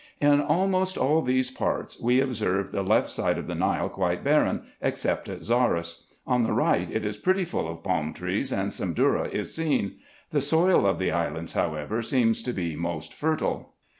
[0.19, 4.63] In almost all these parts we observed the left side of the Nile quite barren,
[4.81, 6.11] except at Zarras.
[6.25, 9.97] On the right it is pretty full of palm trees, and some dhourra is seen.
[10.31, 13.75] The soil of tire islands, however, seems to be the most fertile.